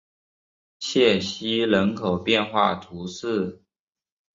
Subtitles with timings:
[0.79, 3.61] 谢西人口变化图示